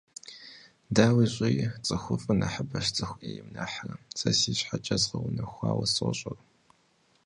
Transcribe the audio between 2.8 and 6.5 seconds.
цӏыху ӏейм нэхъырэ, сэ си щхьэкӏэ згъэунэхуауэ сощӏэр.